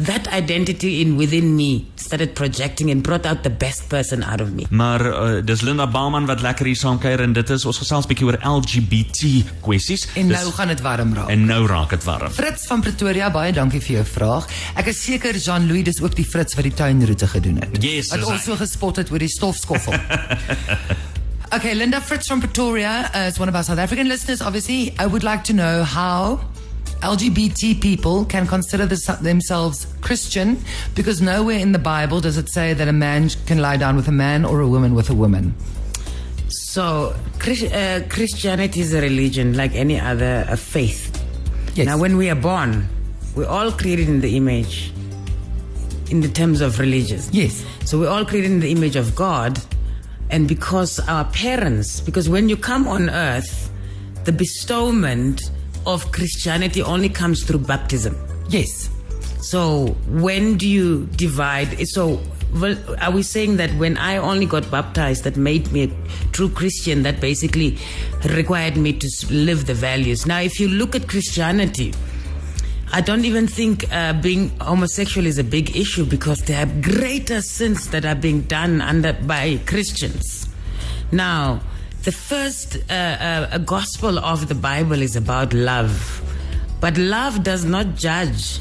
that 0.07 0.29
identity 0.33 1.01
in 1.01 1.17
within 1.17 1.55
me 1.57 1.87
started 1.97 2.35
projecting 2.35 2.91
and 2.91 3.03
brought 3.03 3.27
out 3.27 3.43
the 3.43 3.51
best 3.51 3.89
person 3.89 4.23
out 4.23 4.41
of 4.41 4.53
me. 4.53 4.67
Maar 4.71 5.01
uh, 5.07 5.41
dis 5.45 5.61
Linda 5.61 5.87
Baumann 5.87 6.27
wat 6.27 6.41
lekker 6.45 6.67
hier 6.67 6.77
saamkuier 6.77 7.21
en 7.25 7.33
dit 7.33 7.51
is 7.51 7.65
ons 7.65 7.79
gesels 7.79 8.07
bietjie 8.07 8.27
oor 8.29 8.39
LGBT 8.43 9.45
kwessies. 9.65 10.07
en 10.15 10.29
Dis- 10.29 10.37
nou 10.43 10.53
gaan 10.53 10.69
dit 10.69 10.81
warm 10.81 11.15
raak. 11.15 11.29
en 11.29 11.45
nou 11.47 11.67
raak 11.67 11.91
dit 11.91 12.05
warm. 12.05 12.31
Fritz 12.33 12.67
van 12.67 12.81
Pretoria, 12.81 13.31
baie 13.31 13.53
dankie 13.53 13.81
vir 13.81 13.97
jou 14.01 14.05
vraag. 14.05 14.47
Ek 14.77 14.87
is 14.93 15.03
seker 15.05 15.35
Jean-Louis 15.37 15.83
dis 15.85 16.01
ook 16.03 16.15
die 16.17 16.25
Fritz 16.29 16.55
wat 16.55 16.65
die 16.69 16.75
tuinroete 16.75 17.27
gedoen 17.27 17.57
het. 17.63 17.83
Yes, 17.83 18.09
Wat 18.13 18.19
is 18.19 18.25
ons 18.27 18.45
so 18.45 18.57
gespot 18.57 18.97
het 18.97 19.11
oor 19.11 19.19
die 19.19 19.29
stofskoffel. 19.33 19.95
okay, 21.57 21.75
Linda 21.75 22.01
Fritz 22.01 22.27
from 22.29 22.41
Pretoria 22.41 23.11
uh, 23.15 23.27
is 23.29 23.39
one 23.39 23.49
of 23.49 23.55
our 23.55 23.65
South 23.65 23.79
African 23.79 24.07
listeners. 24.09 24.41
Obviously, 24.43 24.95
I 24.99 25.07
would 25.07 25.23
like 25.23 25.45
to 25.45 25.53
know 25.53 25.83
how 25.85 26.41
LGBT 27.03 27.81
people 27.81 28.25
can 28.25 28.47
consider 28.47 28.85
this, 28.85 29.07
themselves 29.07 29.87
Christian 30.01 30.63
because 30.95 31.21
nowhere 31.21 31.59
in 31.59 31.73
the 31.73 31.79
Bible 31.79 32.21
does 32.21 32.37
it 32.37 32.49
say 32.49 32.75
that 32.75 32.89
a 32.89 32.93
man 32.93 33.29
can 33.47 33.59
lie 33.59 33.77
down 33.77 33.97
with 33.97 34.09
a 34.09 34.13
man 34.13 34.45
or 34.45 34.61
a 34.61 34.69
woman 34.69 34.95
with 34.95 35.09
a 35.09 35.15
woman. 35.15 35.55
So, 36.49 37.15
uh, 37.47 38.01
Christianity 38.09 38.81
is 38.81 38.95
a 38.95 39.01
religion 39.01 39.55
like 39.55 39.75
any 39.75 40.01
other 40.01 40.47
uh, 40.49 40.57
faith. 40.57 41.15
Yes. 41.75 41.87
Now, 41.87 41.99
when 41.99 42.17
we 42.17 42.31
are 42.31 42.35
born, 42.35 42.89
we're 43.37 43.47
all 43.47 43.71
created 43.71 44.09
in 44.09 44.21
the 44.21 44.37
image, 44.37 44.93
in 46.11 46.21
the 46.21 46.29
terms 46.29 46.61
of 46.61 46.79
religious. 46.79 47.31
Yes. 47.33 47.65
So, 47.85 47.99
we're 47.99 48.09
all 48.09 48.25
created 48.25 48.51
in 48.51 48.61
the 48.61 48.73
image 48.73 48.97
of 48.97 49.15
God. 49.15 49.61
And 50.31 50.49
because 50.49 51.01
our 51.01 51.25
parents, 51.27 52.01
because 52.01 52.29
when 52.29 52.49
you 52.49 52.57
come 52.57 52.89
on 52.89 53.11
earth, 53.11 53.71
the 54.25 54.33
bestowment 54.33 55.51
of 55.89 56.13
Christianity 56.13 56.83
only 56.83 57.09
comes 57.09 57.43
through 57.43 57.61
baptism. 57.61 58.17
Yes. 58.49 58.91
So 59.41 59.97
when 60.07 60.57
do 60.57 60.69
you 60.69 61.07
divide? 61.17 61.89
So 61.89 62.21
well, 62.55 62.77
are 63.01 63.11
we 63.11 63.23
saying 63.23 63.57
that 63.59 63.71
when 63.75 63.97
I 63.99 64.17
only 64.17 64.47
got 64.47 64.71
baptized, 64.71 65.25
that 65.25 65.37
made 65.37 65.71
me 65.73 65.85
a 65.85 66.31
true 66.33 66.49
Christian? 66.49 67.03
That 67.03 67.21
basically 67.21 67.79
required 68.25 68.77
me 68.77 68.93
to 68.95 69.09
live 69.31 69.67
the 69.67 69.75
values. 69.75 70.27
Now, 70.27 70.41
if 70.41 70.59
you 70.59 70.69
look 70.69 70.95
at 70.95 71.09
Christianity, 71.09 71.93
I 72.91 73.03
don't 73.03 73.27
even 73.27 73.47
think 73.47 73.91
uh, 73.93 74.15
being 74.15 74.49
homosexual 74.61 75.27
is 75.27 75.39
a 75.39 75.45
big 75.45 75.77
issue 75.77 76.07
because 76.07 76.43
there 76.45 76.63
are 76.63 76.83
greater 76.83 77.43
sins 77.43 77.89
that 77.91 78.07
are 78.07 78.15
being 78.15 78.43
done 78.43 78.81
under 78.81 79.13
by 79.13 79.61
Christians. 79.67 80.49
Now, 81.13 81.61
the 82.05 82.13
first 82.13 82.77
uh, 82.91 82.93
uh, 82.93 83.59
gospel 83.59 84.19
of 84.19 84.49
the 84.49 84.55
Bible 84.55 85.03
is 85.03 85.17
about 85.17 85.53
love, 85.53 86.23
but 86.81 86.97
love 86.97 87.43
does 87.43 87.65
not 87.65 87.97
judge. 87.97 88.61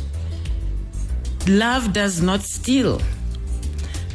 Love 1.48 1.94
does 1.94 2.22
not 2.22 2.42
steal. 2.42 3.02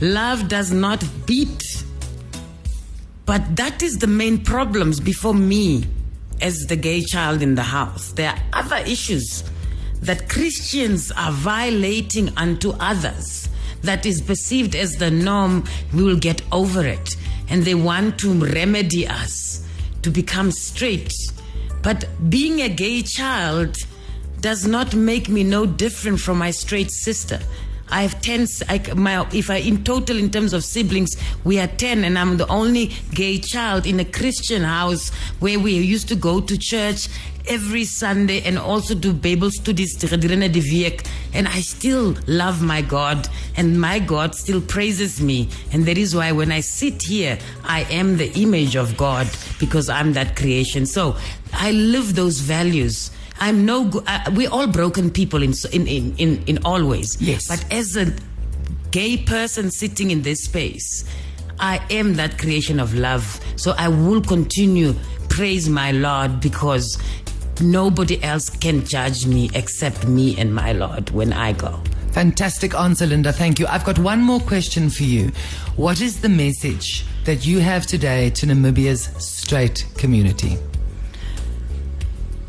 Love 0.01 0.49
does 0.49 0.73
not 0.73 1.05
beat. 1.27 1.85
But 3.25 3.57
that 3.57 3.83
is 3.83 3.99
the 3.99 4.09
main 4.09 4.43
problems 4.45 5.01
before 5.01 5.35
me 5.35 5.87
as 6.41 6.67
the 6.67 6.77
gay 6.77 7.03
child 7.03 7.41
in 7.41 7.55
the 7.55 7.63
house. 7.63 8.13
There 8.13 8.31
are 8.31 8.39
other 8.53 8.77
issues 8.79 9.45
that 10.01 10.29
Christians 10.29 11.13
are 11.13 11.31
violating 11.33 12.37
unto 12.37 12.73
others 12.81 13.49
that 13.83 14.05
is 14.05 14.21
perceived 14.21 14.75
as 14.75 14.97
the 14.97 15.11
norm. 15.11 15.65
We 15.95 16.03
will 16.03 16.19
get 16.19 16.43
over 16.51 16.85
it. 16.85 17.17
And 17.53 17.63
they 17.63 17.77
want 17.77 18.19
to 18.21 18.33
remedy 18.33 19.07
us 19.07 19.65
to 20.03 20.11
become 20.11 20.51
straight. 20.51 21.13
But 21.83 22.05
being 22.29 22.61
a 22.61 22.69
gay 22.69 23.03
child 23.03 23.77
does 24.41 24.67
not 24.67 24.95
make 24.95 25.29
me 25.29 25.45
no 25.45 25.67
different 25.67 26.19
from 26.19 26.39
my 26.39 26.51
straight 26.51 26.91
sister. 26.91 27.39
I 27.93 28.03
have 28.03 28.23
10, 28.23 28.47
I, 28.71 28.95
my, 28.95 29.29
if 29.35 29.51
I, 29.51 29.57
in 29.57 29.85
total, 29.85 30.17
in 30.17 30.31
terms 30.31 30.55
of 30.55 30.65
siblings, 30.65 31.15
we 31.45 31.61
are 31.61 31.67
10, 31.67 32.05
and 32.05 32.19
I'm 32.19 32.39
the 32.39 32.49
only 32.49 32.87
gay 33.13 33.39
child 33.39 33.87
in 33.87 34.01
a 34.01 34.05
Christian 34.05 34.63
house 34.63 35.11
where 35.41 35.61
we 35.61 35.73
used 35.75 36.09
to 36.09 36.17
go 36.17 36.41
to 36.41 36.57
church 36.57 37.09
every 37.49 37.85
Sunday 37.85 38.43
and 38.43 38.59
also 38.59 38.95
do 38.95 39.13
Bible 39.13 39.51
studies 39.51 39.97
gedurende 39.97 40.53
die 40.53 40.61
week. 40.61 41.03
And 41.35 41.49
I 41.49 41.61
still 41.61 42.15
love 42.27 42.63
my 42.63 42.83
God, 42.83 43.29
and 43.57 43.81
my 43.81 43.99
God 43.99 44.35
still 44.35 44.61
praises 44.61 45.21
me. 45.21 45.49
And 45.73 45.87
that 45.87 45.97
is 45.97 46.15
why 46.15 46.33
when 46.33 46.53
I 46.53 46.61
sit 46.61 47.03
here, 47.03 47.39
I 47.65 47.85
am 47.91 48.19
the 48.19 48.31
image 48.35 48.77
of 48.77 48.97
God 48.97 49.29
because 49.59 49.89
I'm 49.89 50.13
that 50.13 50.37
creation. 50.37 50.85
So 50.87 51.17
I 51.53 51.73
live 51.73 52.15
those 52.15 52.41
values. 52.41 53.11
I'm 53.41 53.65
no. 53.65 53.91
Uh, 54.07 54.31
we're 54.35 54.51
all 54.51 54.67
broken 54.67 55.11
people 55.11 55.43
in, 55.43 55.55
in 55.73 55.87
in 55.87 56.15
in 56.17 56.45
in 56.47 56.59
all 56.65 56.85
ways. 56.87 57.17
Yes. 57.19 57.49
But 57.49 57.65
as 57.73 57.97
a 57.97 58.13
gay 58.91 59.17
person 59.17 59.71
sitting 59.71 60.11
in 60.11 60.23
this 60.23 60.45
space, 60.45 61.05
I 61.59 61.81
am 61.91 62.15
that 62.15 62.39
creation 62.39 62.79
of 62.79 62.95
love. 62.95 63.41
So 63.57 63.75
I 63.79 63.89
will 63.89 64.21
continue 64.21 64.95
praise 65.33 65.67
my 65.67 65.93
Lord 65.93 66.41
because 66.41 66.99
nobody 67.61 68.23
else 68.23 68.49
can 68.49 68.85
judge 68.85 69.27
me 69.27 69.51
except 69.55 70.07
me 70.07 70.39
and 70.39 70.55
my 70.55 70.73
Lord 70.73 71.11
when 71.11 71.33
I 71.33 71.53
go. 71.53 71.81
Fantastic 72.13 72.75
answer, 72.75 73.07
Linda. 73.07 73.33
Thank 73.33 73.59
you. 73.59 73.67
I've 73.67 73.85
got 73.85 73.99
one 73.99 74.21
more 74.21 74.41
question 74.41 74.91
for 74.91 75.03
you. 75.03 75.33
What 75.77 76.01
is 76.01 76.21
the 76.21 76.29
message 76.29 77.07
that 77.25 77.47
you 77.47 77.61
have 77.61 77.87
today 77.87 78.31
to 78.31 78.47
Namibia's 78.47 79.05
straight 79.19 79.87
community? 79.97 80.59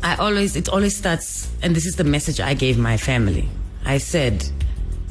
I 0.02 0.16
always, 0.16 0.54
it 0.54 0.68
always 0.68 0.94
starts, 0.94 1.50
and 1.62 1.74
this 1.74 1.86
is 1.86 1.96
the 1.96 2.04
message 2.04 2.40
I 2.40 2.52
gave 2.52 2.78
my 2.78 2.98
family. 2.98 3.48
I 3.86 3.96
said, 3.98 4.46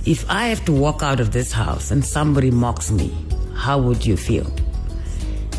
if 0.06 0.30
I 0.30 0.48
have 0.50 0.64
to 0.66 0.72
walk 0.72 1.02
out 1.02 1.20
of 1.20 1.32
this 1.32 1.52
house 1.52 1.90
and 1.90 2.06
somebody 2.06 2.52
mocks 2.52 2.92
me, 2.92 3.12
how 3.56 3.80
would 3.80 4.06
you 4.06 4.16
feel? 4.18 4.54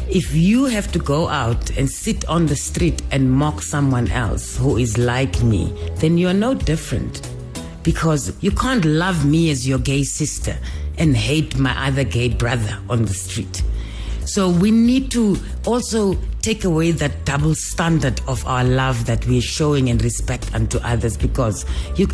If 0.08 0.34
you 0.34 0.66
have 0.66 0.92
to 0.92 0.98
go 0.98 1.28
out 1.28 1.70
and 1.78 1.90
sit 1.90 2.24
on 2.28 2.46
the 2.46 2.56
street 2.56 3.02
and 3.10 3.32
mock 3.32 3.62
someone 3.62 4.08
else 4.10 4.56
who 4.56 4.76
is 4.76 4.98
like 4.98 5.42
me, 5.42 5.72
then 5.96 6.18
you're 6.18 6.34
no 6.34 6.54
different. 6.54 7.28
Because 7.82 8.36
you 8.42 8.50
can't 8.50 8.84
love 8.84 9.24
me 9.24 9.50
as 9.50 9.66
your 9.66 9.78
gay 9.78 10.04
sister 10.04 10.56
and 10.98 11.16
hate 11.16 11.58
my 11.58 11.86
other 11.86 12.04
gay 12.04 12.28
brother 12.28 12.78
on 12.88 13.06
the 13.06 13.14
street. 13.14 13.62
So 14.26 14.50
we 14.50 14.70
need 14.70 15.10
to 15.12 15.36
also 15.66 16.16
take 16.40 16.64
away 16.64 16.90
that 16.92 17.24
double 17.24 17.54
standard 17.54 18.20
of 18.26 18.46
our 18.46 18.64
love 18.64 19.06
that 19.06 19.26
we're 19.26 19.40
showing 19.40 19.88
and 19.88 20.02
respect 20.02 20.54
unto 20.54 20.78
others 20.78 21.16
because 21.16 21.64
you 21.96 22.06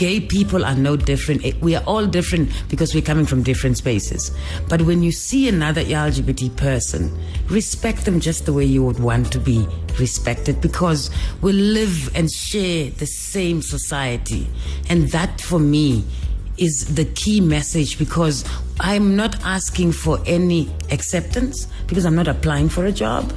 gay 0.00 0.18
people 0.18 0.64
are 0.64 0.74
no 0.74 0.96
different. 0.96 1.44
We 1.60 1.76
are 1.76 1.84
all 1.86 2.06
different 2.06 2.50
because 2.70 2.94
we're 2.94 3.02
coming 3.02 3.26
from 3.26 3.42
different 3.42 3.76
spaces. 3.76 4.34
But 4.66 4.80
when 4.82 5.02
you 5.02 5.12
see 5.12 5.46
another 5.46 5.84
LGBT 5.84 6.56
person, 6.56 7.14
respect 7.48 8.06
them 8.06 8.18
just 8.18 8.46
the 8.46 8.52
way 8.54 8.64
you 8.64 8.82
would 8.82 8.98
want 8.98 9.30
to 9.32 9.38
be 9.38 9.66
respected 9.98 10.62
because 10.62 11.10
we 11.42 11.52
live 11.52 12.16
and 12.16 12.32
share 12.32 12.88
the 12.92 13.04
same 13.04 13.60
society. 13.60 14.48
And 14.88 15.10
that 15.10 15.38
for 15.38 15.58
me 15.58 16.06
is 16.56 16.94
the 16.94 17.04
key 17.04 17.42
message 17.42 17.98
because 17.98 18.42
I'm 18.80 19.16
not 19.16 19.44
asking 19.44 19.92
for 19.92 20.18
any 20.24 20.70
acceptance 20.90 21.66
because 21.86 22.06
I'm 22.06 22.16
not 22.16 22.26
applying 22.26 22.70
for 22.70 22.86
a 22.86 22.92
job. 22.92 23.30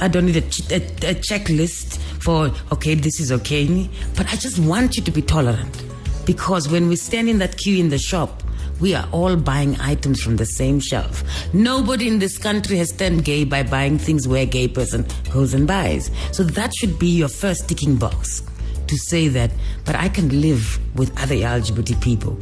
I 0.00 0.08
don't 0.08 0.26
need 0.26 0.36
a, 0.36 0.74
a, 0.74 1.10
a 1.10 1.14
checklist 1.14 1.98
for, 2.22 2.52
okay, 2.72 2.94
this 2.94 3.20
is 3.20 3.32
okay. 3.32 3.88
But 4.16 4.26
I 4.32 4.36
just 4.36 4.58
want 4.58 4.96
you 4.96 5.02
to 5.02 5.10
be 5.10 5.22
tolerant 5.22 5.84
because 6.24 6.68
when 6.68 6.88
we 6.88 6.96
stand 6.96 7.28
in 7.28 7.38
that 7.38 7.56
queue 7.56 7.78
in 7.78 7.88
the 7.88 7.98
shop, 7.98 8.42
we 8.80 8.94
are 8.94 9.08
all 9.10 9.36
buying 9.36 9.80
items 9.80 10.22
from 10.22 10.36
the 10.36 10.44
same 10.44 10.80
shelf. 10.80 11.24
Nobody 11.54 12.08
in 12.08 12.18
this 12.18 12.36
country 12.36 12.76
has 12.78 12.92
turned 12.92 13.24
gay 13.24 13.44
by 13.44 13.62
buying 13.62 13.98
things 13.98 14.28
where 14.28 14.42
a 14.42 14.46
gay 14.46 14.68
person 14.68 15.06
goes 15.32 15.54
and 15.54 15.66
buys. 15.66 16.10
So 16.32 16.42
that 16.42 16.74
should 16.74 16.98
be 16.98 17.08
your 17.08 17.28
first 17.28 17.68
ticking 17.68 17.96
box 17.96 18.42
to 18.86 18.96
say 18.96 19.28
that, 19.28 19.50
but 19.84 19.94
I 19.94 20.08
can 20.08 20.40
live 20.40 20.78
with 20.96 21.18
other 21.20 21.34
LGBT 21.34 22.00
people 22.02 22.38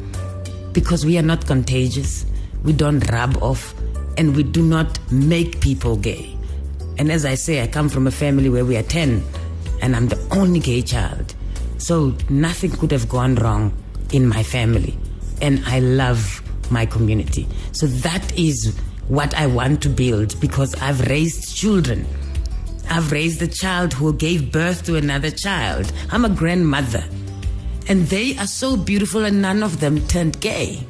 because 0.73 1.07
we 1.07 1.17
are 1.19 1.23
not 1.23 1.47
contagious, 1.47 2.27
we 2.65 2.73
don't 2.73 3.01
rub 3.11 3.41
off, 3.43 3.75
and 4.19 4.37
we 4.37 4.43
do 4.43 4.63
not 4.63 4.99
make 5.13 5.61
people 5.61 5.97
gay. 5.97 6.34
And 6.99 7.11
as 7.11 7.25
I 7.25 7.35
say, 7.35 7.63
I 7.63 7.67
come 7.67 7.89
from 7.89 8.07
a 8.07 8.11
family 8.11 8.49
where 8.49 8.65
we 8.65 8.77
are 8.77 8.83
10, 8.83 9.23
and 9.83 9.97
I'm 9.97 10.09
the 10.09 10.29
only 10.31 10.61
gay 10.61 10.83
child. 10.83 11.35
So 11.79 12.15
nothing 12.29 12.71
could 12.71 12.91
have 12.93 13.09
gone 13.09 13.35
wrong 13.37 13.73
in 14.13 14.27
my 14.27 14.43
family. 14.43 14.97
And 15.43 15.63
I 15.67 15.81
love 15.81 16.43
my 16.71 16.87
community. 16.87 17.47
So 17.73 17.87
that 17.87 18.39
is 18.39 18.79
what 19.09 19.35
I 19.35 19.47
want 19.47 19.83
to 19.83 19.89
build 19.89 20.41
because 20.41 20.75
I've 20.81 21.07
raised 21.09 21.55
children 21.55 22.07
I've 22.91 23.13
raised 23.13 23.43
a 23.43 23.49
child 23.49 23.93
who 23.93 24.13
gave 24.13 24.53
birth 24.53 24.85
to 24.85 24.97
another 24.97 25.31
child. 25.31 25.91
I'm 26.11 26.25
a 26.25 26.29
grandmother. 26.29 27.05
And 27.89 28.07
they 28.07 28.37
are 28.39 28.47
so 28.47 28.77
beautiful, 28.77 29.25
and 29.25 29.43
none 29.43 29.63
of 29.63 29.81
them 29.81 30.07
turned 30.07 30.41
gay. 30.41 30.87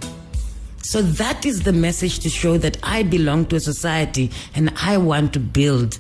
So 0.85 1.01
that 1.01 1.47
is 1.47 1.63
the 1.63 1.73
message 1.73 2.19
to 2.21 2.29
show 2.29 2.59
that 2.59 2.77
I 2.83 3.03
belong 3.03 3.47
to 3.47 3.57
a 3.57 3.61
society 3.61 4.31
and 4.55 4.71
I 4.83 4.99
want 4.99 5.33
to 5.33 5.41
build 5.41 5.99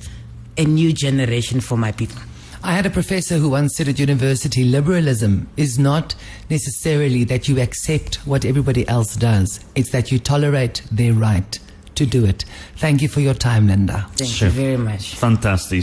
a 0.58 0.64
new 0.64 0.92
generation 0.92 1.60
for 1.60 1.78
my 1.78 1.90
people. 1.90 2.20
I 2.62 2.72
had 2.72 2.84
a 2.84 2.90
professor 2.90 3.38
who 3.38 3.48
once 3.48 3.76
said 3.76 3.88
at 3.88 3.98
university 3.98 4.62
liberalism 4.64 5.48
is 5.56 5.78
not 5.78 6.14
necessarily 6.50 7.24
that 7.24 7.48
you 7.48 7.60
accept 7.60 8.16
what 8.26 8.44
everybody 8.44 8.86
else 8.86 9.16
does, 9.16 9.60
it's 9.74 9.90
that 9.90 10.12
you 10.12 10.18
tolerate 10.18 10.82
their 10.92 11.14
right 11.14 11.58
to 11.94 12.06
do 12.06 12.24
it. 12.24 12.44
Thank 12.76 13.02
you 13.02 13.08
for 13.08 13.20
your 13.20 13.34
time, 13.34 13.68
Linda. 13.68 14.06
Thank 14.16 14.40
you 14.40 14.48
very 14.48 14.76
much. 14.76 15.14
Fantasties. 15.16 15.82